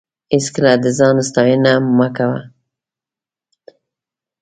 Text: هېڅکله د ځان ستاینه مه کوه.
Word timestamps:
هېڅکله 0.33 0.71
د 0.83 0.85
ځان 0.97 1.15
ستاینه 1.29 1.73
مه 1.97 2.07
کوه. 2.17 2.39